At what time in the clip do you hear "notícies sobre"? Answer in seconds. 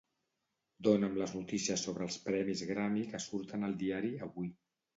1.35-2.05